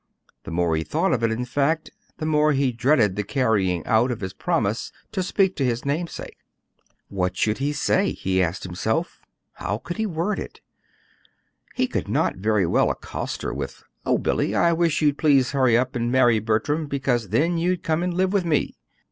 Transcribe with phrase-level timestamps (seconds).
[0.45, 4.09] The more he thought of it, in fact, the more he dreaded the carrying out
[4.09, 6.39] of his promise to speak to his namesake.
[7.09, 9.21] What should he say, he asked himself.
[9.53, 10.59] How could he word it?
[11.75, 15.77] He could not very well accost her with: "Oh, Billy, I wish you'd please hurry
[15.77, 18.79] up and marry Bertram, because then you'd come and live with me."